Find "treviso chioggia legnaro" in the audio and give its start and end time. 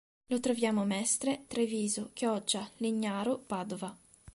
1.45-3.37